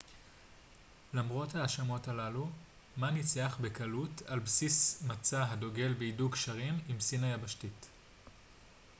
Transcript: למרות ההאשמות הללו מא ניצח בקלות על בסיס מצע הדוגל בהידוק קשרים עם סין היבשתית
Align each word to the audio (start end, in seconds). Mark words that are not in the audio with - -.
למרות 1.13 1.55
ההאשמות 1.55 2.07
הללו 2.07 2.49
מא 2.97 3.09
ניצח 3.09 3.57
בקלות 3.61 4.21
על 4.27 4.39
בסיס 4.39 5.03
מצע 5.07 5.43
הדוגל 5.51 5.93
בהידוק 5.97 6.33
קשרים 6.33 6.79
עם 6.89 6.99
סין 6.99 7.23
היבשתית 7.23 7.87